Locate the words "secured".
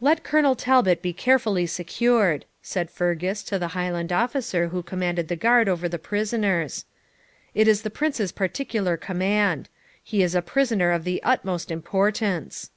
1.66-2.44